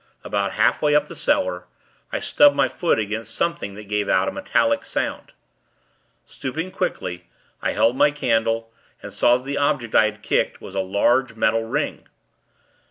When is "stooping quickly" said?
6.25-7.27